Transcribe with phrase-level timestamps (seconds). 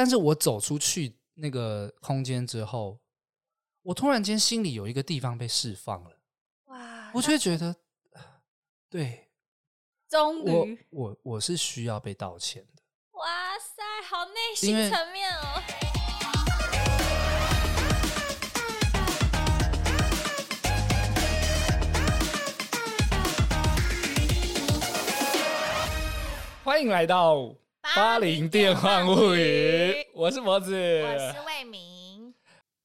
[0.00, 2.98] 但是我走出去那个空间之后，
[3.82, 6.18] 我突然间心里有一个地方被释放了。
[6.68, 7.10] 哇！
[7.12, 7.76] 我就觉得，
[8.88, 9.28] 对，
[10.08, 10.48] 终于，
[10.90, 12.82] 我我我是需要被道歉的。
[13.10, 15.62] 哇塞，好内心层面哦。
[26.64, 27.54] 欢迎来到
[27.96, 32.32] 八零电话物语，我是脖子，我是魏敏。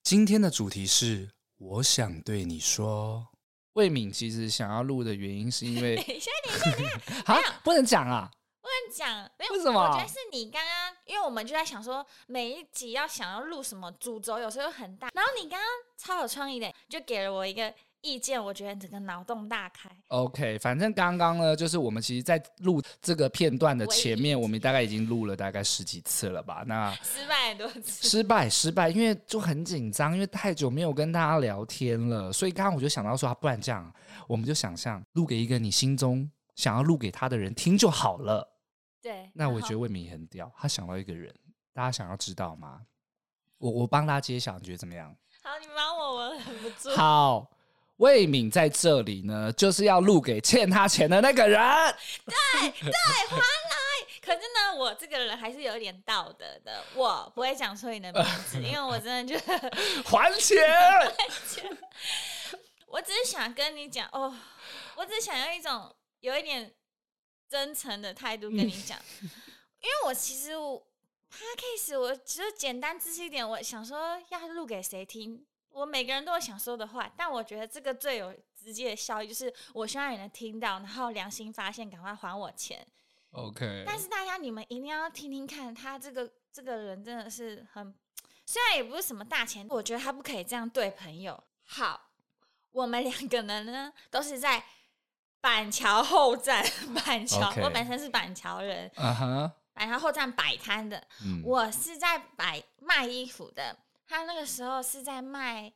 [0.03, 3.27] 今天的主题是我想对你说。
[3.73, 6.89] 魏敏其实想要录的原因是因为， 等一下，等一下，等一
[7.23, 9.79] 下，啊，不能讲啊，不能讲，为什么？
[9.79, 17.73] 我觉得是你刚刚，因为我们就在想说，每一集要想要录什么主轴，有时候很大，然后你刚刚超有创意的，就给了我一个。
[18.05, 19.89] 意见，我觉得整个脑洞大开。
[20.09, 26.63] OK，反正刚刚呢，就是我们其实，在录这个片段的前面，我们大概已经录了大概十几次了吧？
[26.67, 33.91] 那 失败多次， 失败，失败，因为就很紧张，因为太久没有跟大家聊天了，所以刚刚我就想到说，不然这样，
[34.27, 38.47] 我们就想象录给一个你心中想要录给他的人听就好了。
[39.01, 41.33] 对，那我觉得魏敏很屌，他想到一个人，
[41.73, 42.81] 大家想要知道吗？
[43.57, 45.15] 我我帮大家揭晓，你觉得怎么样？
[45.41, 46.95] 好，你帮我，我忍不住。
[46.95, 47.51] 好。
[47.97, 51.59] 魏敏在这里呢，就是要录给欠他钱的那个人。
[52.25, 53.41] 对对，还来。
[54.21, 59.71] 可是呢，我这个人还是有点道德的，我不会讲出你的名字，因为我真的觉得
[60.03, 60.57] 还钱。
[60.67, 61.77] 还钱。
[62.87, 64.35] 我只是想跟你讲哦，
[64.95, 66.73] 我只是想要一种有一点
[67.49, 70.85] 真诚的态度跟你讲，因为我其实我
[71.31, 75.45] Podcast 我只是简单知识一点，我想说要录给谁听。
[75.75, 82.87] 我每个人都有想说的话，但我觉得这个最有直接的效益，就是我希望你能听到，然后良心发现，赶快还我钱。
[83.31, 83.83] OK。
[83.85, 87.93] 但是大家你们一定要听听看，他这个这个人真的是很，
[88.45, 91.43] 虽然也不是什么大钱，我觉得他不可以这样对朋友。
[91.65, 92.09] 好，
[92.71, 94.63] 我们两个人呢都是在
[95.41, 96.65] 板桥后站，
[97.03, 103.77] 板桥.我本身是板桥人，嗯哼，板桥后站摆摊的，嗯，我是在摆卖衣服的。
[104.07, 105.71] 他那个时候是在卖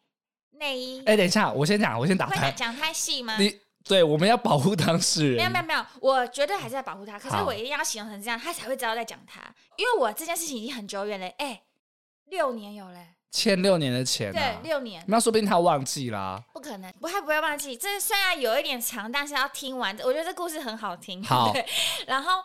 [0.51, 0.99] 内衣。
[1.01, 2.51] 哎、欸，等一下，我先讲，我先打开。
[2.51, 3.37] 讲太细吗？
[3.37, 5.37] 你对，我们要保护当事人。
[5.37, 7.17] 没有没有没有，我绝对还是在保护他。
[7.17, 9.41] 可是我一定要形容成这样，他才会知道在讲他。
[9.77, 11.63] 因为我这件事情已经很久远了，哎、欸，
[12.25, 14.33] 六年有嘞，欠六年的钱、啊。
[14.33, 15.03] 对，六年。
[15.07, 16.43] 那说不定他忘记啦、啊。
[16.53, 17.75] 不可能，不他不会忘记。
[17.75, 19.97] 这虽然有一点长，但是要听完。
[20.03, 21.23] 我觉得这故事很好听。
[21.23, 21.51] 好。
[21.51, 21.65] 对，
[22.05, 22.43] 然后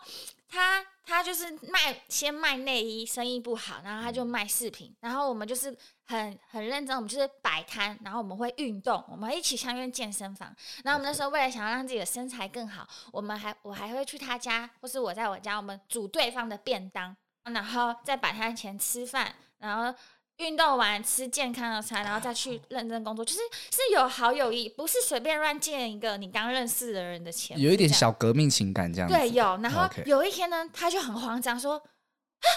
[0.49, 0.83] 他。
[1.05, 19.97] 他就是卖，先卖内衣，生意不好，然后他就卖饰品，然后我们就是很很认真，我们就是摆摊，然后我们会运动，我们一起相约健身房，然后我们那时候为了想要让自己的身材更好，我们还我还会去他家，或是我在我家，我们煮对方的便当，然后在摆摊前吃饭，然后。
[20.37, 23.39] 运动完吃健康的餐，然后再去认真工作，就是
[23.71, 29.15] 是有好有意，不是随便乱借一个你刚认识的人的钱，有一点小革命情感这样子。
[29.15, 29.43] 对，有。
[29.63, 32.47] 然后有一天呢，他就很慌张说：“啊，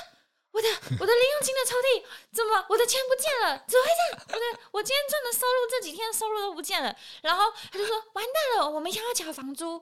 [0.50, 3.64] 我的我的零用金的抽屉怎么我的钱不见了？
[3.68, 4.26] 怎么会这样？
[4.28, 9.80] 我的我今天赚的收入这几天的收入都不见了。”然后他就说：“完蛋了，我明天要缴房租。”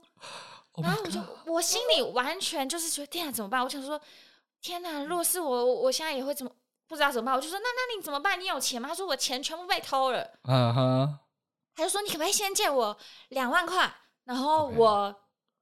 [0.78, 3.64] Oh、然后我就我心里完全就是觉得天啊，怎么办？
[3.64, 3.98] 我想说
[4.60, 6.52] 天哪，如果是我，我现在也会怎么？
[6.88, 8.40] 不知道怎么办，我就说那那你怎么办？
[8.40, 8.88] 你有钱吗？
[8.88, 10.24] 他说我钱全部被偷了。
[10.44, 11.18] 嗯哼，
[11.74, 12.96] 他就说你可不可以先借我
[13.30, 13.92] 两万块？
[14.24, 15.14] 然后我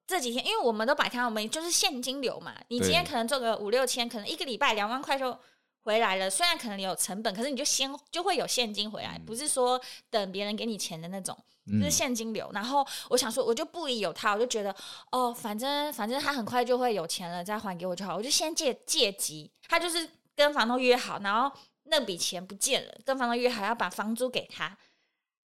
[0.07, 2.55] 这几天，因为我们都摆摊，我们就是现金流嘛。
[2.69, 5.35] 你今天可能做个五六千，可能一个礼拜两万块就
[5.83, 6.29] 回来了。
[6.29, 9.81] 虽然可能有成本，可是你就先就会有现金回来，不是说
[10.11, 11.35] 等别人给你钱的那种，
[11.67, 12.51] 就是现金流。
[12.53, 14.75] 然后我想说，我就不疑有他，我就觉得
[15.11, 18.15] 哦，反正反正他很快就会有钱了，再还给我就好。
[18.15, 20.07] 我就先借借急，他就是。
[20.37, 24.77] 跟房东约好，然后那笔钱不见了，跟房东约好要把房租给他。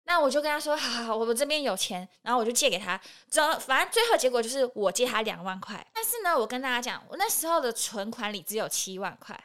[0.04, 3.00] 那我就跟他说：“好好好，我这边有钱。”然后我就借给他。
[3.31, 5.87] 之后反正最后结果就是我借他两万块。
[5.94, 9.41] 但是呢，我跟大家讲，我那时候的存款里只有七万块。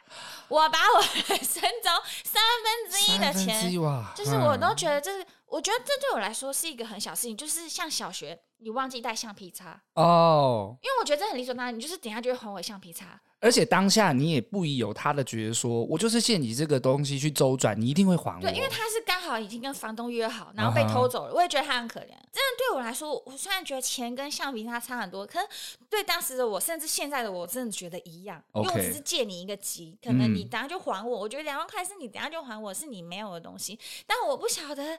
[0.48, 1.92] 我把我人生中
[2.24, 3.72] 三分之一的钱，
[4.16, 13.20] 就是我都觉得这是，我觉得这对我来说是一个很小事情，就是像小学你忘记带橡皮擦哦，因为我觉得这很理所当然，你就是等下就会还我橡皮擦。
[13.40, 18.40] 而且当下你也不宜有他的觉得说，我就是借你这个东西去周转，你一定会还我。
[18.40, 21.30] 对，因为他是刚好已经跟房东约好，然后被偷走了。
[21.30, 21.36] Uh huh.
[21.36, 22.08] 我也觉得他很可怜。
[22.08, 25.46] 真的对我来说，我虽然觉得钱跟橡皮擦差很多，可是
[25.88, 28.42] 对当时的我，甚至现在的我，真的觉得一样。
[28.54, 31.18] 因为我只是借你一个急，可能你等下就还我。
[31.18, 33.78] 嗯、我觉得两万块是你等下就还我，是你没有的东西。
[34.04, 34.98] 但我不晓得，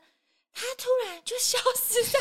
[0.54, 2.20] 他突然就消失在。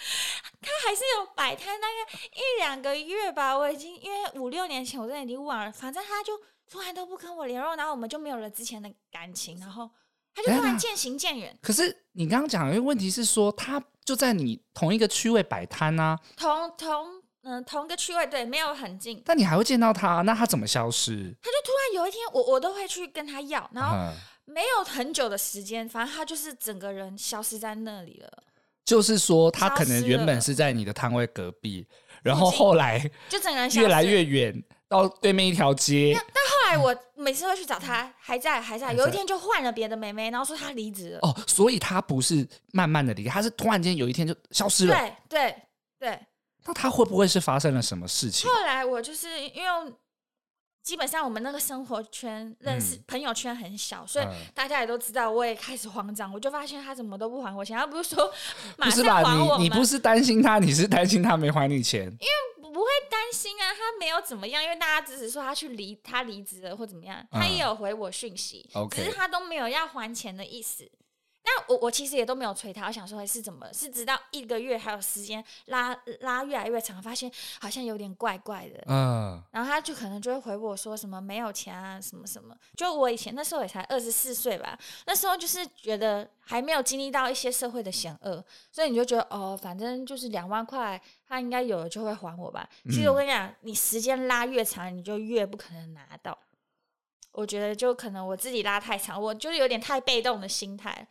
[0.62, 3.56] 他还是有摆摊，大概一两个月吧。
[3.56, 5.72] 我已经因为五六年前，我真的已经忘了。
[5.72, 6.32] 反正他就
[6.70, 9.90] 突然都不跟我联络，然后我们就没有了之前的感情，然后
[10.34, 11.56] 他就突然渐行渐远。
[11.62, 21.34] 可是你刚刚讲的一个问题是说，他就在你同一个区位摆摊啊，同同嗯、呃、同个区位，对，没有很近，但你还会见到他，那他怎么消失？
[21.42, 23.96] 他就突然有一天，我我都会去跟他要，然后
[24.44, 28.42] 没有很久的时间，反正他就是整个人消失在那里了。
[28.84, 31.86] 就是说，他可能原本是在你的摊位隔壁，
[32.22, 32.98] 然后后来
[33.28, 36.12] 就整个人越来越远，到对面一条街。
[36.14, 38.92] 但后来我每次会去找他，还在还在。
[38.92, 41.18] 有一天就换了别的妹妹，然后说他离职了。
[41.22, 44.94] 哦，所以他不是慢慢的离开，他是突然间有一天就消失了。
[44.96, 45.56] 对对
[45.98, 46.18] 对。
[46.64, 48.50] 那他会不会是发生了什么事情？
[48.50, 49.92] 后来我就是因为。
[50.82, 54.24] 基本上我们那个生活圈认识、嗯、朋友圈很小，所以
[54.54, 55.30] 大家也都知道。
[55.30, 57.76] 我也开始慌张，我就发现他怎么都不还我钱。
[57.78, 58.32] 他不是说
[58.78, 59.58] 马上还我？
[59.58, 62.04] 你你不是担心他，你是担心他没还你钱？
[62.04, 70.90] 因为不会担心啊，他没有怎么样，因为大家只是说他去离他离职了或怎么样，他也有回我讯息，嗯、只是他都没有要还钱的意思。
[71.42, 92.68] 那我我其实也都没有催他，我想说是怎么，是直到一个月还有时间拉拉越来越长，发现好像有点怪怪的，嗯，然后他就可能就会回我说什么没有钱啊什么什么，就我以前那时候也才二十四岁吧，那时候就是觉得还没有经历到一些社会的险恶，所以你就觉得哦，反正就是两万块，他应该有了就会还我吧。
[92.90, 96.36] 其实我跟你讲，你时间拉越长，你就越不可能拿到。
[97.32, 101.06] 我觉得就可能我自己拉太长，我就是有点太被动的心态。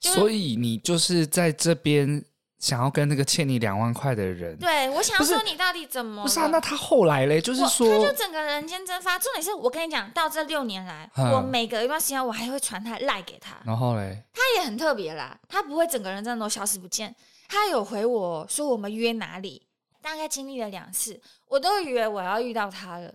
[0.00, 2.24] 所以你就是在这边
[2.58, 6.22] 想要跟那个欠你两万块的人，对，我想要说你到底怎么？
[6.22, 9.18] 不是啊，那他后来嘞，就是说他就整个人间蒸发。
[9.18, 13.56] 重点是我跟你讲，到这六年来，嗯、我每隔一段时间我还会传他赖给他。
[13.64, 17.14] 然后嘞，他也很特别啦，他不会整个人真的都消失不见。
[17.48, 19.66] 他有回我说我们约哪里，
[20.00, 23.12] 大概经历了两次，我都以为我要遇到他了。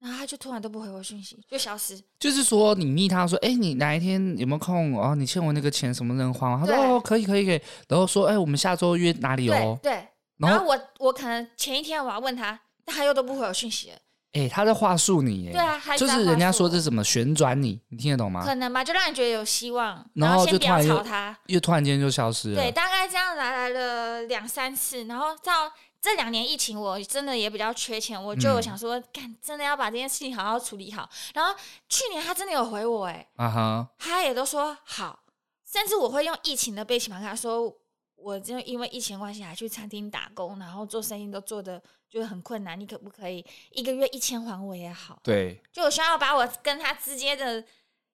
[0.00, 2.00] 然后他就突然都不回我讯息，就消失。
[2.20, 4.96] 就是说，你密他说，哎，你哪一天有没有空？
[4.96, 6.60] 哦，你欠我那个钱，什么人还？
[6.60, 7.60] 他说，哦，可以，可以，可以。
[7.88, 9.78] 然后说，哎，我们下周约哪里哦？
[9.82, 10.06] 对。
[10.36, 13.96] 然后我我可能前一天我要问他，但他又都不回我讯息了。
[14.34, 18.44] 哎，他在话术你，对啊，就是人家说这是什么旋转你，你听得懂吗？
[18.44, 22.62] 可能吧，就让你觉得有希望，然后就突然吵他，又突然间就消失了。
[22.62, 25.72] 对，大概这样来来了两三次，然后到。
[26.00, 31.08] 这两年疫情，我真的也比较缺钱，我就想说，干、嗯、真的要把这件事情好好处理好。
[31.34, 31.52] 然后
[31.88, 35.18] 去年他真的有回我，哎，啊哈，他也都说好，
[35.64, 37.74] 甚至我会用疫情的背景跟他说，
[38.14, 45.18] 我就因为疫情关系还去餐厅打工，然后做生意都做的就是很困难，你可不可以一个月一千还我也好？
[45.24, 47.64] 对，就我需要把我跟他之间的。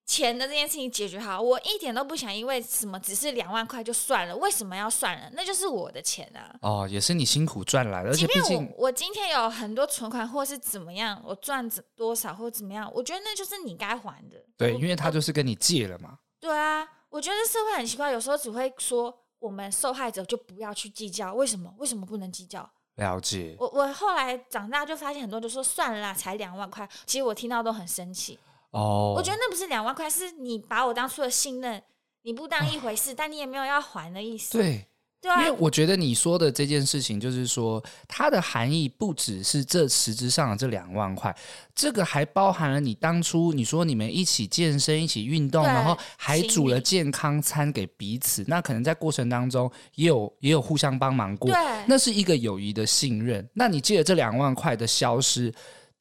[0.06, 5.31] 钱的这件事情解决好，我一点都不想因为什么只是两万块就算了，为什么要算了？
[5.33, 6.55] 那就是我的钱啊！
[6.61, 11.67] 哦，也是你辛苦赚来的，而且毕竟我，我今天有很多存款，或是怎么样，我赚
[11.97, 14.37] 多少或怎么样，我觉得那就是你该还的。
[14.59, 16.19] 对，因为他就是跟你借了嘛。
[16.39, 21.75] 对啊，我觉得社会很奇怪，有时候只会说我们受害者就不要去计较，为什么？
[21.79, 22.71] 为什么不能计较？
[22.97, 23.57] 了解。
[23.59, 28.39] 我我后来长大就发现很多就说算了啦，才两万块，其实我听到都很生气。
[28.75, 31.81] 哦，oh, 我觉得那不是两万块，是你把我当初的信任，
[32.23, 34.59] 你不当一回事，啊、但你也没有要还的意思。
[34.59, 34.85] 对，
[35.21, 41.32] 对啊，因为我觉得你说的这件事情，就是说它的含义不只是这实质上的这两万块，
[41.73, 53.49] 这个还包含了你当初你说你们一起健身、一起运动，然后还煮了健康餐给彼此，那可能在过程当中也有也有互相帮忙过，对那是一个友谊的信任。
[53.54, 55.54] 那你借了这两万块的消失。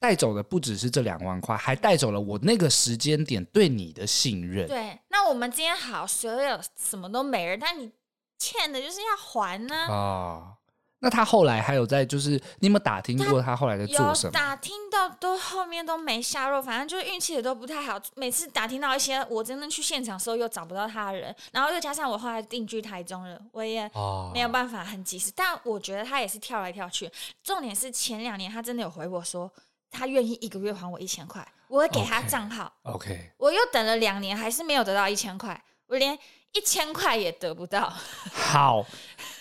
[0.04, 4.68] 带走的不只是这两万块，还带走了我那个时间点对你的信任。
[4.68, 7.90] 对，那我们今天好，所有什么都没了，但你
[8.38, 9.88] 欠的就是要还呢、啊。
[9.88, 10.56] 哦。
[10.98, 14.32] 那他后来还有在，就是你有没有打听过他后来在做什么？
[14.32, 17.98] 打听到都后面都没下落，反正就是运气也都不太好。
[18.14, 23.90] 每次打听到一些我真的去现场的时候又找不到他的人，然后又加上我后来定居台中了，我也
[24.34, 25.30] 没有办法很及时。
[25.30, 27.10] 哦、但我觉得他也是跳来跳去。
[27.42, 29.50] 重点是前两年他真的有回我说，
[29.94, 32.70] 他愿意一个月还我一千块，我会给他账号。
[32.82, 33.30] OK，, okay.
[33.38, 36.18] 我又等了两年，还是没有得到一千块，我连
[36.52, 37.88] 一千块也得不到。
[38.32, 38.84] 好。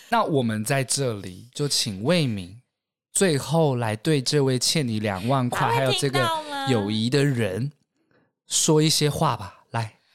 [0.09, 2.61] 那我们在这里就请魏敏
[3.11, 6.29] 最后来对这位欠你两万块还有这个
[6.69, 7.71] 友谊的人
[8.45, 9.62] 说一些话吧。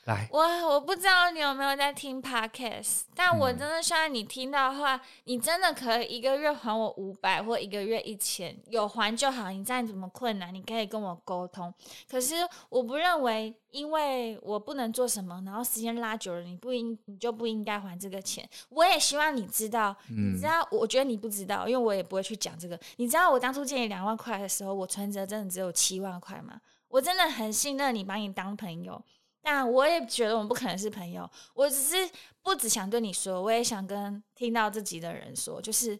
[0.09, 9.51] 来我我不知道你有没有在听 Podcast，但我真的希望你听到的话，嗯、你真的可以一个月还我五百或一个月一千，有还就好。
[9.51, 11.73] 你再怎么困难，你可以跟我沟通。
[12.11, 12.37] 可是
[12.71, 18.49] 我不认为，因为我不能做什么，然后时间拉久了，你不应你就不应该还这个钱。
[18.71, 22.81] 我也希望你知道，嗯、你知道，我觉得你不知道，因为我也不会去讲这个。
[22.97, 26.59] 你知道我当初借你两万块的时候，我存折真的只有七万块吗？
[26.89, 29.05] 我真的很信任你，把你当朋友。
[29.43, 31.29] 但我也觉得我们不可能是朋友。
[31.55, 32.09] 我只是
[32.43, 35.99] 不只想对你说，我也想跟听到这集的人说，就是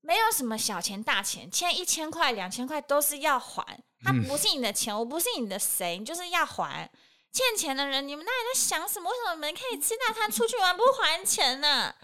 [0.00, 3.64] 没有什么小钱大钱，欠一千块、两千块都是要还。
[4.02, 6.90] 他不是你的钱，我不是你的谁，你就是要还。
[7.32, 9.08] 欠钱的人，你们那里在想什么？
[9.08, 11.94] 为什么你们可以吃大餐、出去玩不还钱呢、 啊？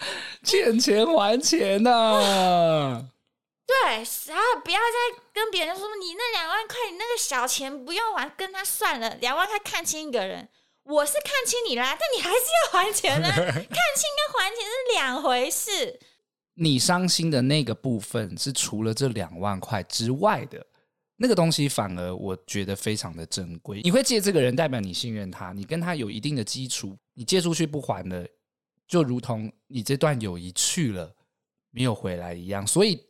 [0.44, 3.04] 欠钱还钱呢、啊？
[3.66, 3.96] 对，
[4.28, 9.16] 然后不要再跟别人说你那两万块，你那个小钱不用还，跟他算了。
[9.16, 10.48] 两万块看清一个人，
[10.88, 13.34] 我是看清你啦，但你还是要还钱呢、啊。
[13.34, 15.98] 看清跟还钱是两回事。
[16.54, 20.64] 你伤心的那个部分是除了这两万块之外的。
[21.18, 23.80] 那个东西反而我觉得非常的珍贵。
[23.82, 26.96] 你会借这个人，代表你信任他，你跟他有一定的基础。
[27.14, 28.26] 你借出去不还了，
[28.86, 31.12] 就如同你这段友谊去了
[31.70, 32.66] 没有回来一样。
[32.66, 33.02] 所以，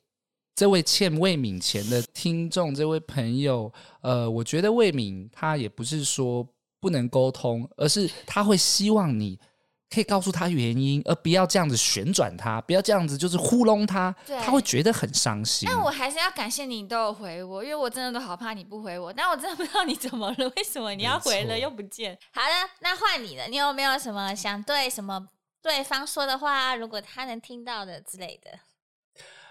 [0.55, 6.49] 这位欠魏敏钱的听众，这位朋友，呃，我觉得魏敏他也不是说
[6.87, 9.41] 不能沟通，而是他会希望你。
[9.89, 14.15] 可以告诉他原因，而不要这样子旋转他，不要这样子就是糊弄他，
[14.45, 15.67] 他会觉得很伤心。
[15.71, 19.13] 但我还是要感谢你都有回我，因为我真的都好怕你不回我。
[19.13, 22.19] 但我真的不知道你怎么了，为什么你要回了又不见？
[22.33, 25.29] 好的，那换你了，你有没有什么想对什么
[25.63, 26.75] 对方说的话？
[26.75, 28.59] 如果他能听到的之类的。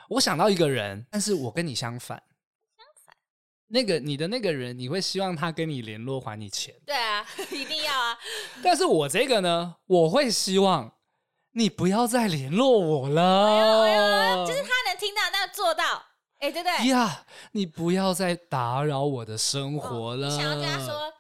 [0.09, 2.21] 我想到一个人，但是我跟你相反。
[3.75, 6.73] 那个你的那个人，你会希望他跟你联络还你钱？
[6.85, 8.17] 对啊， 一定要啊！
[8.63, 10.93] 但是我这个呢，我会希望
[11.51, 13.45] 你不要再联络我了。
[13.47, 16.01] 哎呦哎呦，就是他能听到，那做到，
[16.39, 16.87] 哎，对不对？
[16.87, 20.29] 呀，你不要再打扰我的生活了。
[20.29, 21.11] 想要跟他说，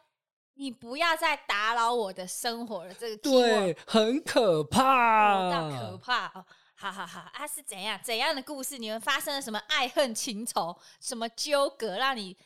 [0.53, 2.93] 你不要再打扰我的生活了。
[2.93, 6.45] 这个对，很可怕，大可怕哦。
[6.77, 8.77] 好好好啊，是怎样怎样的故事？
[8.77, 10.77] 你们发生了什么爱恨情仇？
[10.99, 11.97] 什么纠葛？
[11.97, 12.37] 让你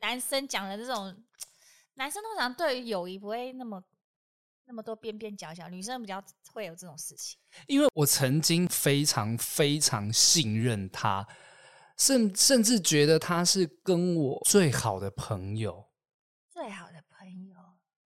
[0.00, 1.24] 男生讲的这种，
[1.94, 3.82] 男生通常对于友谊不会那么
[4.66, 6.22] 那么多边边角角，女生比较
[6.52, 7.36] 会有这种事情。
[7.66, 11.26] 因为我曾经非常非常信任他，
[11.98, 15.90] 甚甚至觉得他是跟我最好的朋友，
[16.48, 17.56] 最好的朋友。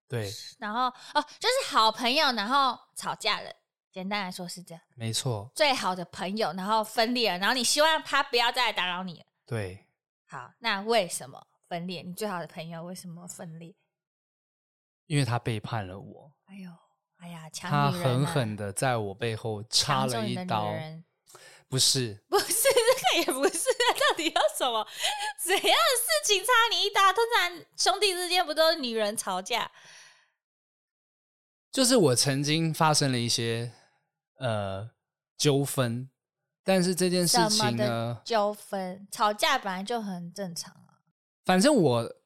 [0.08, 3.52] 对，然后哦，就是好朋友，然后吵架了。
[3.96, 5.50] 简单来说是这样，没错。
[5.54, 9.24] 最好的朋友，然后分裂了，然后你希望他不要再来打扰你了。
[9.46, 9.86] 对。
[10.26, 12.02] 好，那为什么分裂？
[12.02, 13.74] 你最好的朋友为什么分裂？
[15.06, 16.30] 因为他背叛了我。
[16.44, 16.70] 哎呦，
[17.20, 20.74] 哎呀，强他狠狠的在我背后插了一刀。
[21.66, 24.86] 不是，不是，这个也不是，到底要什么？
[25.42, 27.00] 怎样的事情插你一刀？
[27.14, 29.70] 通常兄弟之间不都是女人吵架？
[31.72, 33.72] 就是我曾经发生了一些。
[34.36, 34.90] 呃，
[35.36, 36.10] 纠纷，
[36.62, 41.00] 但是这件事情呢，纠纷吵架本来就很正常啊。
[41.44, 42.16] 反正我，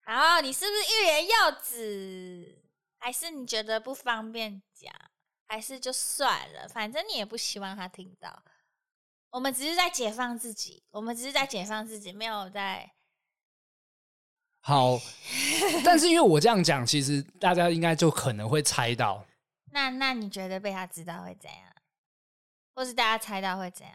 [0.00, 1.32] 好，你是不是欲言又
[1.62, 2.62] 止？
[2.98, 4.92] 还是你觉得不方便讲？
[5.48, 6.66] 还是就算了？
[6.68, 8.42] 反正你也不希望他听到。
[9.30, 12.92] 我们只是在解放自己，我们只是在解放自己，没有在。
[14.60, 14.98] 好，
[15.84, 19.24] 但是因为我这样讲，其实大家应该就可能会猜到。
[19.76, 21.60] 那那你觉得被他知道会怎样？
[22.74, 23.94] 或是大家猜到会怎样？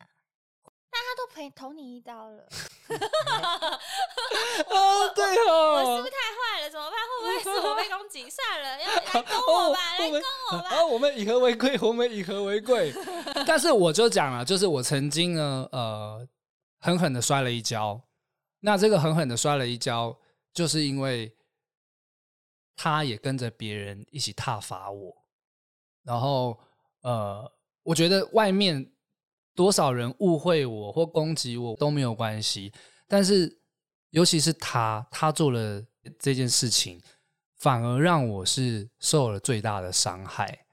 [0.92, 2.48] 那他都陪捅你一刀了。
[4.70, 6.70] 哦，对哦，我是不是太坏了？
[6.70, 7.00] 怎么办？
[7.00, 8.30] 会不会是我被攻击？
[8.30, 9.24] 算了，要来攻
[9.56, 10.22] 我吧， 哦、来攻
[10.52, 10.70] 我吧。
[10.70, 12.94] 好，我们以和为贵，我们以和为贵。
[13.48, 16.28] 但是我就讲了，就是我曾经呢，呃，
[16.80, 18.00] 狠狠的摔了一跤。
[18.60, 20.16] 那这个狠狠的摔了一跤，
[20.54, 21.36] 就是因为
[22.76, 25.21] 他也跟着别人一起挞伐我。
[26.04, 26.58] 然后，
[27.02, 27.52] 呃，
[27.84, 28.92] 我觉得外面
[29.54, 32.74] 多少人误会我或攻击我都没有关系，
[33.08, 33.60] 但是
[34.10, 35.84] 尤其是他，他做了
[36.18, 37.00] 这件事情，
[37.58, 40.66] 反而让我是受了最大的伤害。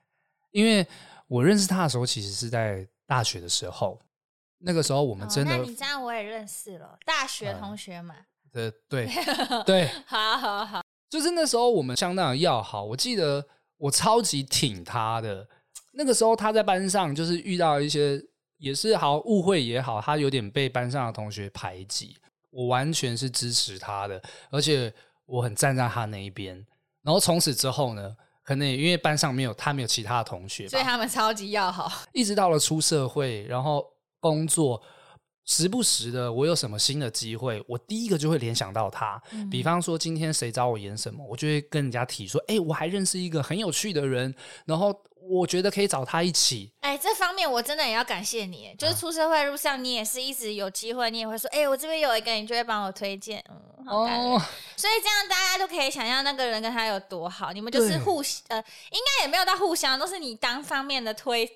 [0.50, 0.86] 因为
[1.26, 4.00] 我认识他的时候，其实是在大学的时候，
[4.58, 8.14] 那个时候我们真的，哦、那你这样我也认识了，大学同学嘛。
[8.52, 9.06] 呃，对
[9.66, 13.46] 对， 好好好，就是那时候我们相当的要好，我记得。
[13.78, 15.48] 我超级挺他的，
[15.92, 18.22] 那个时候他在班上就是遇到一些
[18.58, 22.16] 也是好误会也好，他有点被班上的同学排挤，
[22.50, 24.20] 我完全是支持他的，
[24.50, 24.92] 而且
[25.26, 26.54] 我很站在他那一边。
[27.02, 31.90] 然后从此之后呢，可能也因为班上没有他没有其他的同学，所以他们超级要好。
[32.12, 33.86] 一直到了出社会，然后
[34.20, 34.82] 工作。
[35.48, 39.20] 时不时的，我有什么新的机会，我第一个就会联想到他。
[39.32, 44.32] 嗯、比方说，今天谁找我演什么，我就会跟人家提说：“哎、欸，我还认识一个很有趣的人，
[44.66, 48.74] 然后我觉得可以找他一起。”哎，这方面我真的也要感谢你。
[48.78, 54.30] 就是出社会路上，你也是一直有机会，你也会说：“哎、欸，我这边有一个，你就会帮我推荐。”嗯，好感人。
[54.32, 54.42] 哦、
[54.76, 57.52] 所以这样大家都可以想象那个人跟他有多好。
[57.52, 58.58] 你们就是互对呃，
[58.90, 61.50] 应该也没有到互相，都是你单方面的推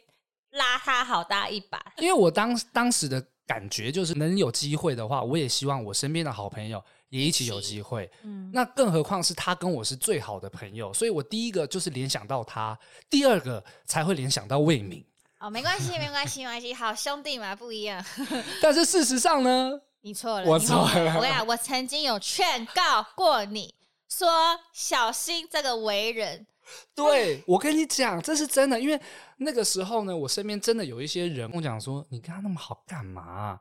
[0.52, 1.78] 拉他好大一把。
[1.98, 8.10] 因为我当当时的感觉就是，能有机会的话，我也希望我身边的好朋友也一起有机会。
[8.22, 12.78] 嗯，那更何况是他跟我是最好的朋友，所以我第一个就是联想到他，
[13.10, 15.04] 第二个才会联想到魏敏。
[15.40, 18.02] 哦，没关系，没关系，没关系，好兄弟嘛，不一样。
[18.62, 19.72] 但是事实上呢，
[20.02, 21.16] 你错了，我错了。
[21.16, 23.74] 我跟你讲，我曾经有劝告过你
[24.08, 24.28] 说
[24.72, 26.46] 小心这个为人。
[26.94, 29.00] 对，我跟你讲，这是真的，因为
[29.38, 33.58] 那个时候呢，我身边真的有一些人跟我讲说，你跟他那么好干嘛？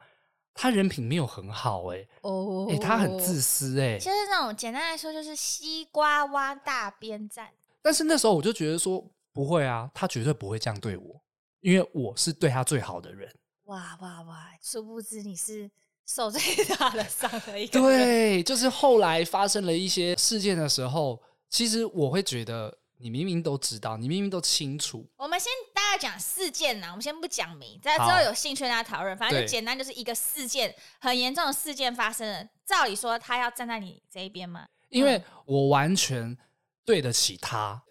[0.53, 7.49] 他人品没有很好，欸，哎，哦，哎，他很自私，欸，哎，就是那种简单来说，就是西瓜挖大边站。
[7.81, 9.03] 但是那时候我就觉得说，
[9.33, 11.21] 不会啊，他绝对不会这样对我。
[11.61, 13.31] 因为我是对他最好的人，
[13.65, 14.49] 哇哇哇！
[14.59, 15.69] 殊不知你是
[16.07, 17.79] 受最大的伤的一个。
[17.79, 25.05] 对，就是后来发生了一些事件的时候，其实我会觉得你明明都知道，你明明都清楚。
[25.17, 29.17] 我们先大概讲事件呢，我们先不讲名，大家之后有兴趣大家讨论。
[29.17, 32.47] 反正就简单，就是一个事件，很严重的事件发生了。
[32.65, 34.67] 照理说，他要站在你这一边吗？
[34.89, 36.37] 因为我完全
[36.85, 37.83] 对得起他。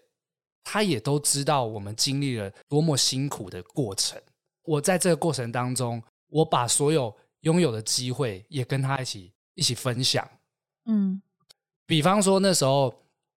[0.63, 4.21] 他也都知道我们经历了多么辛苦的过程。
[4.61, 10.25] 我在这个过程当中，我把所有拥有的机会也跟他一起一起分享。
[10.85, 11.19] 嗯，
[11.87, 12.93] 比方说那时候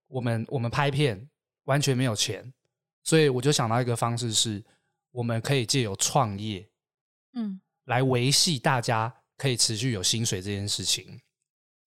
[0.07, 1.27] 我们我们拍片
[1.65, 2.53] 完全没有钱，
[3.03, 4.65] 所以我就想到一个方式是，
[5.11, 6.69] 我们可以借由创业，
[7.35, 11.21] 嗯，来维系大家可以持续有薪水这件事情。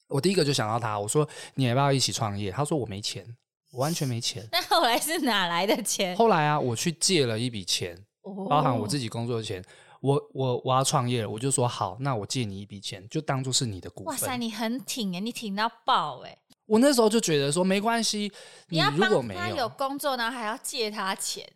[0.07, 2.51] 我第一个就想到他，我说你要不要一起创业？
[2.51, 3.25] 他说我没钱。
[3.73, 6.15] 完全没钱， 那后来是哪来的钱？
[6.15, 9.63] 后来啊，我去借了一笔钱，哦、包含我自己工作的钱。
[9.99, 14.13] 我我我要创业了，我就说好，那我借你一笔钱，就当做是你的股份。
[14.13, 16.37] 哇塞，你很挺哎，你挺到爆哎！
[16.67, 18.31] 我那时候就觉得说没关系，
[18.67, 21.51] 你如果没有，他有工作呢，还要借他钱。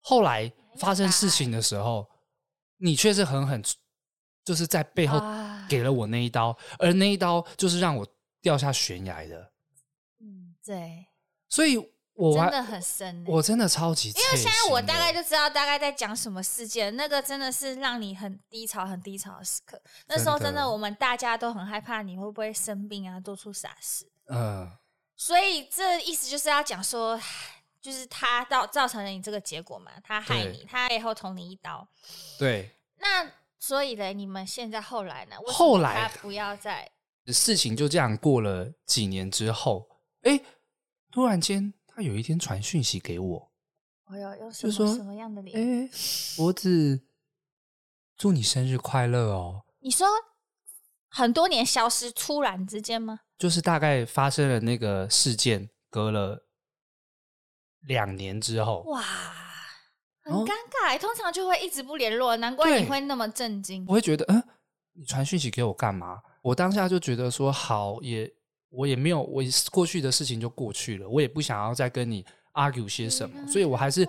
[0.00, 2.06] 后来发生事情的时候，
[2.78, 3.62] 你却是狠狠
[4.44, 5.20] 就是在背后
[5.68, 8.06] 给了我那一刀，啊、而那一刀就是让我
[8.40, 9.52] 掉下悬崖的。
[10.20, 11.06] 嗯，对。
[11.48, 11.78] 所以
[12.14, 19.80] 我真的很深，我真的超级，因为现在我大概就知道大概在讲什么事件，那个真的是让你很低潮、很低潮的时刻。
[20.08, 24.11] 那时候真的，我们大家都很害怕你会不会生病啊，做出傻事。
[24.32, 24.70] 嗯，
[25.16, 27.20] 所以这意思就是要讲说，
[27.80, 31.86] 就是他造造成了你这个结果嘛，他害你，他背后捅你一刀。
[32.38, 32.76] 对。
[32.96, 35.36] 那所以呢，你们现在后来呢？
[35.46, 36.90] 后来他不要再
[37.26, 39.88] 事情就这样过了几年之后，
[40.22, 40.40] 哎。
[41.14, 43.52] 突然间，他有一天传讯息给我，
[44.04, 45.84] 哎呦，有什么说什么样的脸？
[45.84, 45.90] 哎，
[46.38, 47.02] 脖子，
[48.16, 49.66] 祝你生日快乐哦！
[49.80, 50.08] 你说
[51.10, 53.20] 很多年消失，突然之间吗？
[53.42, 56.46] 就是大概发生了那个事件，隔了
[57.88, 59.02] 两年之后，哇，
[60.22, 60.94] 很尴尬。
[60.94, 63.84] 哦、通常就会一直不联络，难怪你会那么震惊。
[63.88, 64.40] 我会觉得，嗯，
[64.92, 66.22] 你传讯息给我干嘛？
[66.40, 68.32] 我当下就觉得说，好也。
[68.74, 72.24] 我也没有，我过去的事情就过去了，我也不想要再跟你
[72.54, 74.08] argue 些什么，所以我还是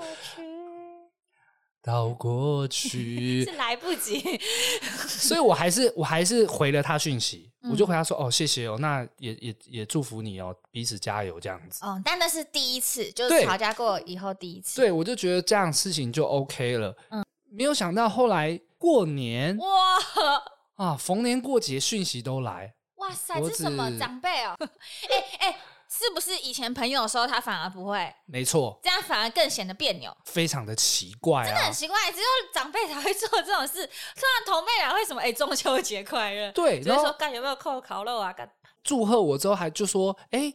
[1.84, 4.40] 到过去 是来不及，
[5.06, 11.86] 所以我还是我还是回了他讯息，嗯、我就回他说哦，谢谢哦，那也也也祝福你哦，彼此加油这样子。
[11.86, 14.80] 哦，但那是第一次，就是吵架过以后第一次。
[14.80, 16.96] 对，我就觉得这样事情就 OK 了。
[17.10, 19.68] 嗯，没有想到后来过年哇
[20.76, 22.74] 啊，逢年过节讯息都来。
[22.96, 24.56] 哇塞，这什么长辈哦？
[24.60, 25.58] 哎 哎，
[26.04, 28.14] 是不是以前朋友的时候他反而不会？
[28.26, 32.12] 没错，这样反而更显得别扭，非常的奇怪，真的很奇怪。
[32.12, 35.22] 只有长辈才会做这种事，突然同辈俩为什么？
[35.22, 36.52] 哎，中秋节快乐！
[36.52, 38.34] 对，然后说干有没有空烤肉啊？
[38.34, 38.52] 干
[38.84, 40.54] 祝贺我之后还就说，哎，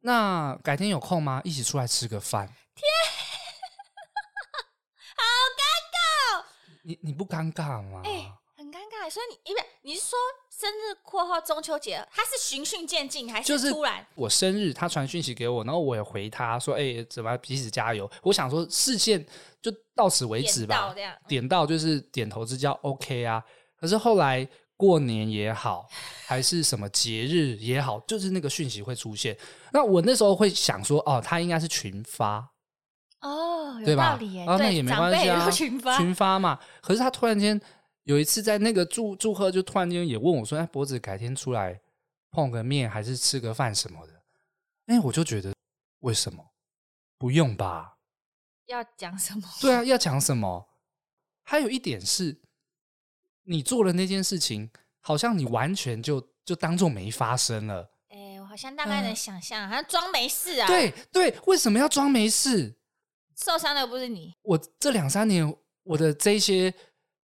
[0.00, 1.40] 那改天有空吗？
[1.44, 2.46] 一起出来吃个饭。
[2.74, 2.84] 天，
[5.16, 5.22] 好
[5.56, 6.44] 尴尬！
[6.82, 8.02] 你你不尴尬吗？
[9.08, 10.18] 所以你因为你是说。
[10.52, 14.06] 生日括号中秋节，他是循序渐进还是突然？
[14.14, 19.24] 我生日，他传讯息给我，然后我也回他说：“哎、欸，怎么彼此加油？”我想说，事件
[19.62, 23.42] 就到此为止吧，点到，点到就是点头之交，OK 啊。
[23.80, 25.88] 可是后来过年也好，
[26.26, 29.34] 还是什么节日也好，就是那个讯息会出现。
[29.72, 32.46] 那我那时候会想说：“哦，他应该是群发
[33.22, 34.18] 哦，对吧？
[34.44, 36.60] 然后那也没关系啊，群发群发嘛。
[36.82, 37.58] 可是他突然间。
[38.04, 41.80] 有一次在那个祝祝贺，就突然间也问我说：“哎，脖子改天出来
[42.30, 44.22] 碰个面，还是吃个饭什么的？”
[44.86, 45.54] 哎，我就觉得
[46.00, 46.44] 为什么
[47.18, 47.98] 不用吧？
[48.66, 49.42] 要讲什么？
[49.60, 50.68] 对啊，要讲什么？
[51.42, 52.40] 还有一点是，
[53.44, 57.90] 你做了那件事情，好像你完全就就当做没发生了。
[58.08, 60.66] 哎，我好像大概能想象，好像装没事啊。
[60.66, 62.76] 对对，为什么要装没事？
[63.36, 64.34] 受伤的不是你。
[64.42, 66.72] 我这两三年，我的这些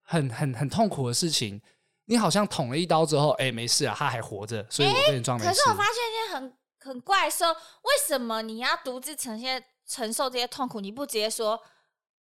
[0.07, 1.61] 很很很痛苦的事情，
[2.07, 5.51] 你好像捅了一刀之后，哎，没事啊，他还活着，所以我跟你装没事。
[5.51, 10.81] 可是我发现一件很很怪事，为什么你要独自承些承受这些痛苦？
[10.81, 11.61] 你不直接说，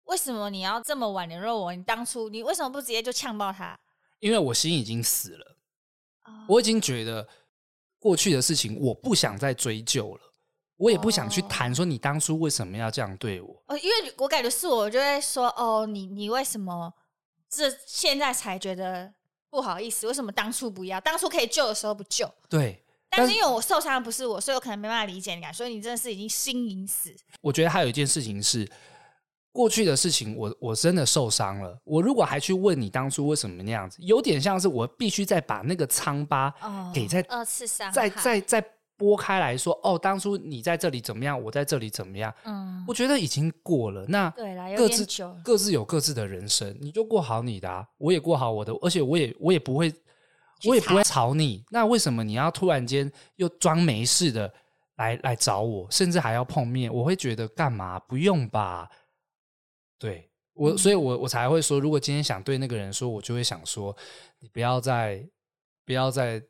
[0.04, 1.74] 为什么你要这么晚联络我？
[1.74, 3.78] 你当初你为什么不直接就呛爆他？
[4.20, 5.58] 因为我心已经死了，
[6.48, 7.28] 我已经觉得
[7.98, 10.22] 过去的事情我不想再追究了，
[10.78, 13.64] 我也不想去谈说你当初为什么要这样对我。
[13.66, 16.94] 哦，因为我感觉是我就会说哦，你你为什么
[17.52, 19.14] 这现在才觉得
[19.50, 20.08] 不好意思？
[20.08, 21.00] 为什么当初不要？
[21.02, 22.28] 当初可以救的时候不救？
[22.50, 27.14] 对，但是因为我受伤的不是我，所以我可能没办法理解你感，所以你真的是已经心已死。
[27.42, 28.68] 我觉得还有一件事情是。
[29.54, 31.78] 过去的事情我，我我真的受伤了。
[31.84, 36.54] 我如果还去问你当初为什么那样子，有点像是我必须再把那个疮疤
[36.94, 38.66] 给再二次伤，再再再
[39.02, 42.32] 剥开来说，哦，当初你在这里怎么样，我在这里怎么样？
[42.44, 44.06] 嗯，我觉得已经过了。
[44.08, 45.08] 那对啦，各自
[45.44, 49.92] 各自有各自的人生，你就过好你的啊，我也过好我的，而且我也我也不会，
[50.66, 51.66] 我也不会吵你。
[51.72, 54.54] 那为什么你要突然间又装没事的
[54.98, 56.94] 来来找我，甚至还要碰面？
[56.94, 57.98] 我会觉得干嘛？
[58.00, 58.88] 不用吧。
[59.98, 63.96] 对我，所以我我才会说，如果今天想对那个人说，我就会想说，
[64.40, 65.28] 你不要再
[65.86, 66.42] 不要再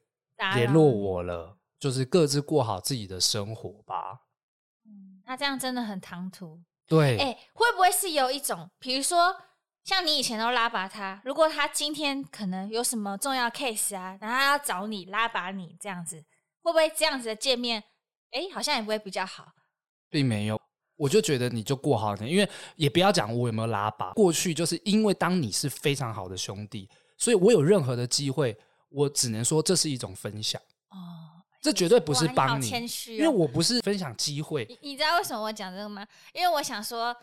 [0.55, 4.27] 联络我了，就是各自过好自己的生活吧。
[4.85, 6.61] 嗯，那这样真的很唐突。
[6.85, 9.35] 对，哎，会不会是有一种，比如说
[9.83, 16.23] 像你以前都拉拔他，如果他今天可能有什么重要 case 啊，然后他要找你拉拔你这样子，
[16.61, 17.83] 会不会这样子的见面，
[18.29, 19.47] 哎，好像也不会比较好？
[20.07, 20.61] 并没有。
[20.97, 24.13] 我就觉得你就过好点，因为也不要讲我有没有拉拔。
[24.13, 28.55] 过去就是因为当你是非常好的兄弟，所以我有任何的机会，
[28.89, 30.61] 我只能说这是一种分享。
[30.89, 31.20] 哦，
[31.61, 34.65] 这绝对不是帮你，谦虚哦，因为我不是分享机会。
[34.67, 36.05] 你你知道为什么我讲这个吗？
[36.33, 37.15] 因为我想说，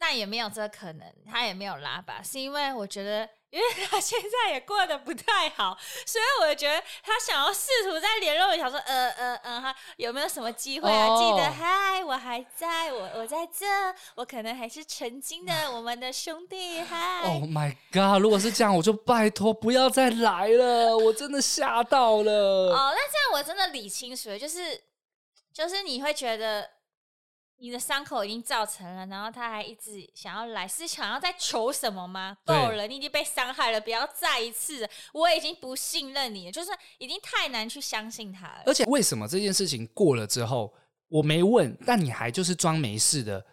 [0.00, 3.28] 那也没有这个可能，他也没有拉吧，是因为我觉得。
[3.50, 11.18] 因为他现在也过得不太好，所以我就觉得他想要试图再联络，想说，呃呃呃，哈，有没有什么机会啊？Oh.
[11.18, 13.66] 记得，嗨，我还在，我我在这，
[14.14, 17.22] 我可能还是曾经的我们的兄弟，嗨。
[17.28, 18.22] Oh my god！
[18.22, 22.32] 如果是这样，我就拜托不要再来了，我真的吓到了。
[22.72, 24.80] 哦，oh, 那这样我真的理清楚了，就是
[25.52, 26.79] 就是你会觉得。
[27.60, 32.36] 你的伤口已经造成了，然后他还一直想要来，是想要再求什么吗？
[32.44, 34.88] 够了，你已经被伤害了，不要再一次。
[35.12, 38.62] 我已经不信任你了，就是已经太难去相信他了。
[38.66, 40.72] 而且为什么这件事情过了之后，
[41.08, 43.44] 我没问，但你还就是装没事的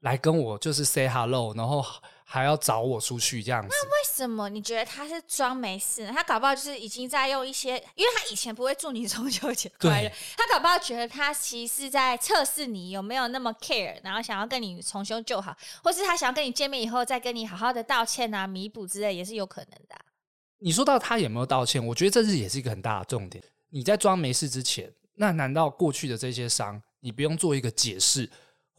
[0.00, 1.84] 来跟我就是 say hello，然后。
[2.32, 3.68] 还要找我出去这样子？
[3.70, 6.12] 那为什么你觉得他是装没事呢？
[6.14, 20.00] 他搞不好就是已经在用一些，因为他以前不会祝你中秋节快乐，他搞不好觉得他其实是在测试你有没有那么 care，然后想要跟你重修旧好，或是他想要跟你见面以后再跟你好好的道歉啊、弥补之类，也是有可能的啊。
[20.60, 23.44] 你说到他有没有道歉，我觉得这是也是一个很大的重点。
[23.68, 28.30] 你在装没事之前，那难道过去的这些伤，你不用做一个解释？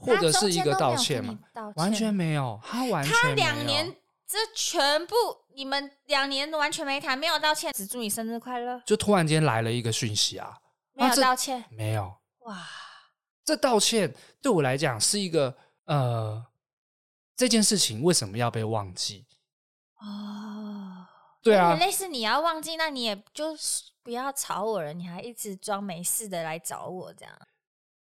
[0.03, 1.39] 或者是一个道歉吗？
[1.75, 3.13] 完全没有，他完全。
[3.13, 3.95] 他两年
[4.27, 5.15] 这全部，
[5.55, 8.81] 你们两年完全没谈，没有道歉，只祝你生日快乐。
[8.85, 10.57] 就突然间来了一个讯息啊，
[10.93, 12.13] 没有道歉，没有。
[12.39, 12.67] 哇，
[13.45, 16.45] 这道歉对我来讲是一个呃，
[17.35, 19.25] 这件事情为什么要被忘记？
[19.99, 21.05] 哦，
[21.41, 27.33] 对啊，类似你要忘记，那你也就是不要吵我了，你还一直装没事的来找我这样。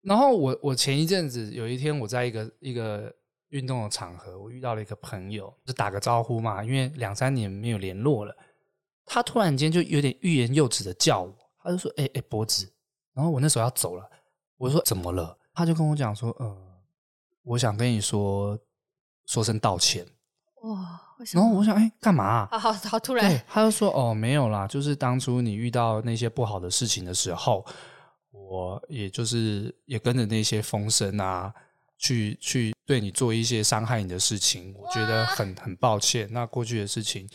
[0.06, 3.12] 然后我我前一阵子有一天我在一个一个
[3.48, 8.32] 运动的场合，我遇到了一个朋友，就打个招呼嘛，因为两三年没有联络了。
[9.04, 12.72] 他突然间就有点欲言又止的叫我，他就说：“哎哎，脖子。”
[13.14, 14.08] 然后我那时候要走了，
[14.56, 16.56] 我说：“怎么了？”他就跟我讲说：“呃，
[17.42, 18.56] 我想跟你说
[19.26, 20.06] 说声道歉。”
[20.62, 21.00] 哇？
[21.32, 23.44] 然后我想：“哎，干嘛啊？”好好好，突然。
[23.48, 27.66] 他就说：“哦，没有啦，就是当初你遇到那些不好的事情的时候。”
[28.48, 31.52] 我也就是也跟着那些风声啊，
[31.98, 36.28] 去去对你做一些伤害你的事情，我觉得很很抱歉。
[36.30, 37.28] 那过去的事情，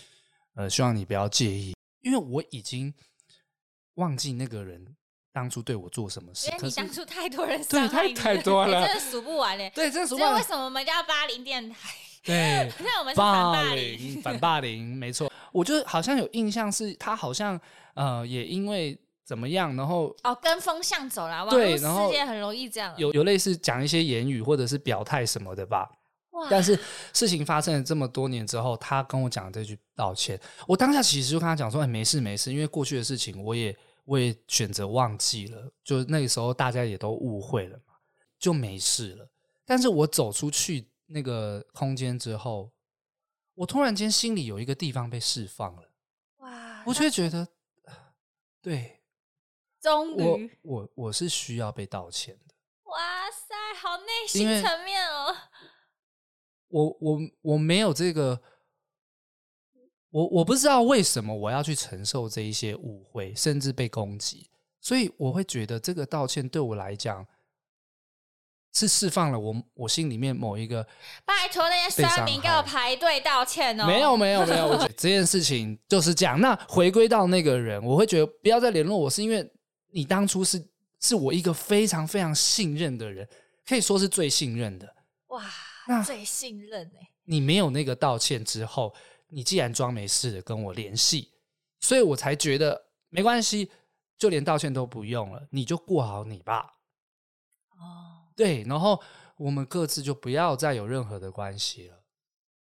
[0.56, 2.93] 呃，希望你不要介意，因为我已经
[3.95, 4.95] 忘记那个人
[5.34, 6.50] 当初对我做什么事。
[6.50, 9.69] 因为你当初太多人 伤害你，对，太太多 了，真的数不完嘞。
[9.76, 10.36] 对，真的数不完。
[10.36, 11.76] 为什么我们叫八零电台？
[12.24, 15.32] 对，因为我们是反霸凌，反霸凌，没错。
[15.52, 17.60] 我就好像有印象，是他好像
[17.95, 18.97] 呃，也因为。
[19.32, 19.74] 怎么样？
[19.78, 21.50] 然后哦，跟风向走了。
[21.50, 22.94] 对，然后世界很容易这样。
[22.98, 25.89] 有有类似讲一些言语或者是表态什么的吧。
[26.32, 26.48] 哇！
[26.50, 26.78] 但是
[27.13, 37.94] 事情发生了这么多年之后，他跟我讲这句道歉，我当下其实就跟他讲说：“哎，没事没事，因为过去的事情我也我我也选择忘记了，就那个时候大家也都误会了嘛，
[38.38, 39.26] 就没事了。
[39.65, 42.70] 但是我走出去那个空间之后，
[43.56, 45.84] 我突然间心里有一个地方被释放了，
[46.39, 46.84] 哇！
[46.86, 47.48] 我却觉得，
[48.62, 49.00] 对，
[49.82, 52.54] 终于，我我我是需要被道歉的。
[52.84, 55.36] 哇塞，好内心层面哦！
[56.67, 58.41] 我我我没有这个。
[60.10, 64.50] 我我不知道为什么我要去承受这一些误会，甚至被攻击，
[64.82, 67.26] 所以我会觉得这个道歉对我来讲
[68.74, 70.86] 是释放了我我心里面某一个。
[71.24, 73.86] 拜托那些酸民给我排队道歉哦！
[73.88, 76.41] 没有没有没有，我觉 得这件事情就是这样。
[76.41, 79.50] 那回归到那个人，我会觉得不要再联络我，是因为
[79.92, 80.68] 你当初是
[81.00, 83.28] 是我一个非常非常信任的人，
[83.66, 84.96] 可以说是最信任的。
[85.28, 85.50] 哇，
[85.88, 87.12] 那最信任哎！
[87.24, 88.94] 你没有那个道歉之后。
[89.34, 91.32] 你既然装没事的跟我联系，
[91.80, 93.72] 所以我才觉得没关系，
[94.18, 96.82] 就连道歉都不用了，你就过好你吧。
[97.70, 99.02] 哦，对，然后
[99.38, 102.04] 我们各自就不要再有任何的关系了。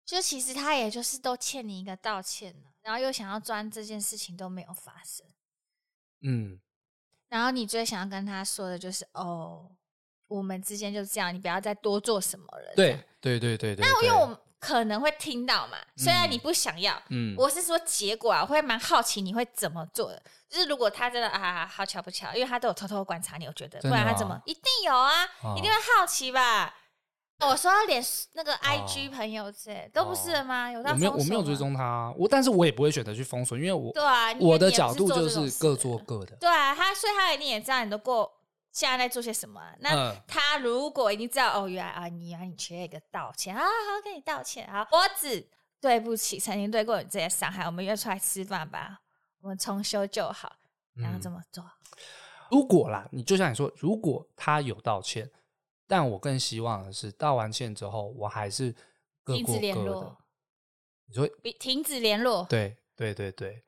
[0.05, 5.27] 就其实他也就是都欠你一个道歉了，然后又想要钻这件事情都没有发生。
[6.21, 6.61] 嗯，
[7.31, 9.71] 然后你最想要跟他说的就是哦，
[10.29, 12.75] 我们之间就是这样，你不要再多做什么了。
[12.77, 13.83] 对对对对对。
[13.83, 14.39] 那因为我。
[14.61, 20.23] 可能会听到嘛，虽然你不想要，嗯，我是说结果啊，我会蛮好奇你会怎么做的。
[20.51, 25.25] 就是如果他真的啊，好巧不巧，因为他都有偷偷观察你，我觉得，不然他怎么一定有啊，
[25.57, 26.75] 一定会好奇吧？
[27.41, 28.03] 我说他连
[28.35, 30.71] 那个 IG 朋友之类都不是的吗？
[30.71, 36.37] 我没有，我没有追踪他，我但是我也不会选择去封锁，因为我对啊，我的角度就是各做各的。
[36.37, 38.31] 对啊，他所以他一定也知道你都过。
[38.73, 39.75] 现在在做些什么、啊？
[39.81, 45.45] 那他如果已经知道哦，原来啊，你啊，你缺一个道歉啊，好，跟你道歉啊，我只
[45.81, 49.01] 对不起，曾经对过你这些伤害，我们约出来吃饭吧，
[49.41, 50.53] 我们重修就好，
[50.95, 51.71] 然后这么做、嗯。
[52.53, 55.29] 如果啦，你就像你说，如果他有道歉，
[55.91, 58.73] 但我更希望的是，道完歉之后，我还是
[59.25, 59.53] 各过各的。
[59.53, 60.17] 停止联络。
[61.07, 62.47] 你说停止联络？
[62.49, 63.61] 对对对对。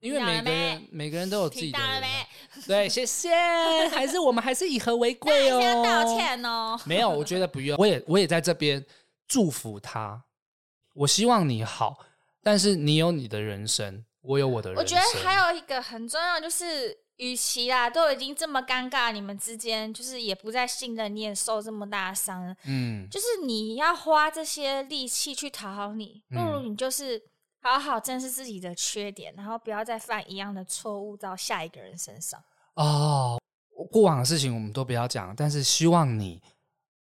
[0.00, 2.02] 因为每个人每个人都有自己的人，
[2.66, 3.30] 对，谢谢。
[3.90, 5.60] 还是我们还是以和为贵哦。
[5.60, 6.76] 要道歉哦。
[6.84, 7.78] 没有，我觉得不用。
[7.78, 8.84] 我也我也在这边
[9.28, 10.20] 祝福他。
[10.92, 12.00] 我希望你好，
[12.42, 14.82] 但是你有你的人生，我有我的人生。
[14.82, 27.22] 我觉得还有一个很重要，就是与其啦都已经这么尴尬，你们之间就是也不再信任，你也受这么大的伤，嗯，就是你要花这些力气去讨好你，不如你就是。
[27.62, 32.42] 好好正视自己的缺点，然后不要再犯一样的错误到下一个人身上。
[32.72, 33.38] 哦，
[33.92, 36.40] 过往的事情我们都不要讲，但是希望你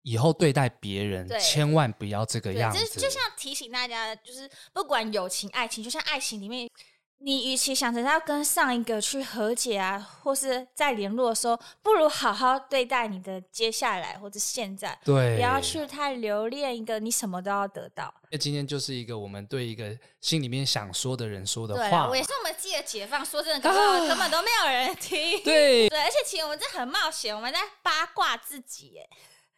[0.03, 2.79] 以后对待别人千万不要这个样子。
[2.87, 6.69] 就，就像提醒大家，就是不管友情、爱情，就像爱情里面。
[7.17, 18.13] 你与其想着要跟上一个去和解啊，或是再联络的时候，不如好好对待你的接下来或者现在，对，不要去太留恋一个你什么都要得到。
[18.29, 22.07] 那今天就是一个我们对一个心里面想说的人说的话。
[22.09, 25.19] 我也是我们自己的解放，说真的，根本根本都没有人听。
[25.43, 29.09] 对对，而且其实我们这很冒险，我们在八卦自己，耶，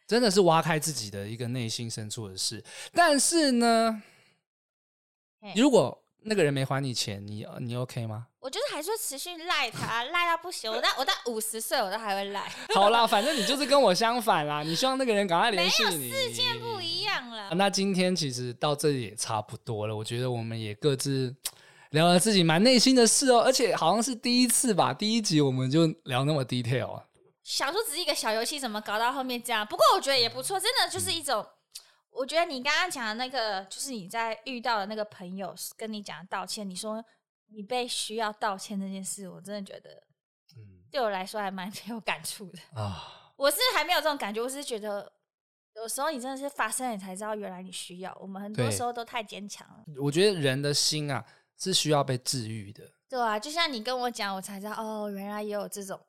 [0.06, 2.64] 真的是挖开自己的一个内心深处的事。
[2.94, 4.02] 但是呢，
[5.54, 6.02] 如果。
[6.22, 8.26] 那个人没还你钱，你你 OK 吗？
[8.40, 10.70] 我就是还是会持续赖他， 赖到不行。
[10.70, 12.50] 我到我到五十岁，我都还会赖。
[12.74, 14.62] 好啦，反正你就是跟我相反啦。
[14.62, 15.96] 你希望那个人赶快联系你。
[15.96, 17.50] 没有，事件不一样了。
[17.54, 19.96] 那今天其实到这里也差不多了。
[19.96, 21.34] 我觉得我们也各自
[21.90, 27.04] 聊了自己蛮内心的事哦，而且好像是第一次吧，第一集我们就聊那么 detail 啊。
[27.42, 29.66] 想说只是一个小游戏，怎么搞到后面这样？
[29.66, 31.44] 不过我觉得也不错，真的就是一种。
[32.18, 37.04] 我觉得你刚刚讲的那个，就是你在遇到的那个朋友跟你讲道歉，你说
[37.46, 40.02] 你被需要道歉这件事，我真的觉得，
[40.56, 43.32] 嗯，对我来说还蛮 有感触的啊。
[43.36, 45.12] 我是还没有这种感觉，我是觉得
[45.76, 48.12] 有时候你真的是发生了，你才知道原来你需要。
[48.20, 49.84] 我们很多时候都太坚强了。
[50.02, 51.24] 我觉得人的心啊
[51.56, 52.82] 是需要被治愈的。
[53.08, 56.04] 对啊，就像你跟我讲，我才知道哦，原来也有这种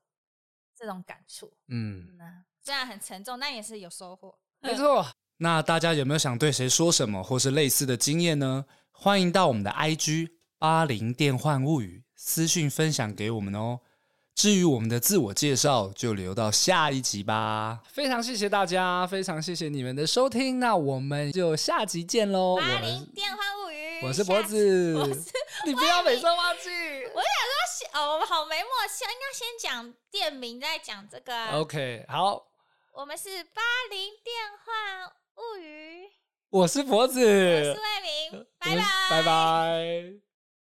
[0.76, 1.54] 这种感触。
[1.68, 4.36] 嗯，嗯，虽然很沉重，但也是有收获。
[4.62, 5.06] 没错。
[5.42, 8.66] 那大家有没有想对谁说什么，或是类似的经验呢？
[8.92, 13.80] 欢迎到我们的 IG 八零电幻物语私讯分享给我们哦。
[14.36, 17.80] 至于我们的自我介绍，就留到下一集吧。
[17.88, 20.60] 非常谢谢大家，非常谢谢你们的收听。
[20.60, 22.58] 那我们就下集见喽。
[22.58, 25.14] 八零电幻物语，我是脖子，我是
[25.66, 26.70] 你不要每次忘记。
[27.16, 31.58] 我想说，哦，我们好没默契，应该先讲店名，再讲这个啊。
[31.60, 32.46] OK，好。
[32.92, 35.19] 我们是八零电幻。
[35.40, 36.10] 物语，
[36.50, 37.78] 我是脖子，我是魏
[38.34, 40.29] 明，拜拜，拜拜。